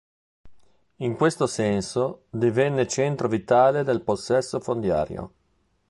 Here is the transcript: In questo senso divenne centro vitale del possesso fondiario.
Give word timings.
In 0.95 1.15
questo 1.15 1.45
senso 1.45 2.23
divenne 2.31 2.87
centro 2.87 3.27
vitale 3.27 3.83
del 3.83 4.01
possesso 4.01 4.59
fondiario. 4.59 5.31